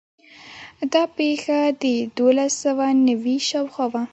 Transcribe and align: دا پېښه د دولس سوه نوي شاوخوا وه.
دا 0.93 1.03
پېښه 1.17 1.59
د 1.81 1.83
دولس 2.17 2.53
سوه 2.63 2.85
نوي 3.07 3.37
شاوخوا 3.49 3.85
وه. 3.93 4.03